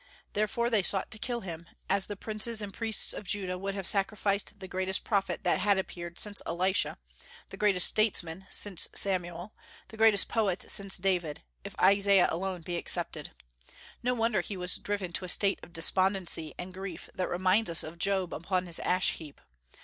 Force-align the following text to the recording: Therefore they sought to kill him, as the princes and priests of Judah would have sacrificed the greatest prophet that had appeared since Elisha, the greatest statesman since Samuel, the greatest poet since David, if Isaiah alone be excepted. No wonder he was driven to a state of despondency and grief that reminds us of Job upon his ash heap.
Therefore 0.33 0.71
they 0.71 0.81
sought 0.81 1.11
to 1.11 1.19
kill 1.19 1.41
him, 1.41 1.69
as 1.87 2.07
the 2.07 2.15
princes 2.15 2.63
and 2.63 2.73
priests 2.73 3.13
of 3.13 3.25
Judah 3.27 3.55
would 3.59 3.75
have 3.75 3.85
sacrificed 3.87 4.59
the 4.59 4.67
greatest 4.67 5.03
prophet 5.03 5.43
that 5.43 5.59
had 5.59 5.77
appeared 5.77 6.17
since 6.19 6.41
Elisha, 6.47 6.97
the 7.49 7.57
greatest 7.57 7.89
statesman 7.89 8.47
since 8.49 8.87
Samuel, 8.95 9.53
the 9.89 9.97
greatest 9.97 10.27
poet 10.27 10.65
since 10.71 10.97
David, 10.97 11.43
if 11.63 11.79
Isaiah 11.79 12.27
alone 12.31 12.61
be 12.61 12.77
excepted. 12.77 13.29
No 14.01 14.15
wonder 14.15 14.41
he 14.41 14.57
was 14.57 14.77
driven 14.77 15.13
to 15.13 15.25
a 15.25 15.29
state 15.29 15.59
of 15.61 15.71
despondency 15.71 16.55
and 16.57 16.73
grief 16.73 17.07
that 17.13 17.29
reminds 17.29 17.69
us 17.69 17.83
of 17.83 17.99
Job 17.99 18.33
upon 18.33 18.65
his 18.65 18.79
ash 18.79 19.11
heap. 19.11 19.39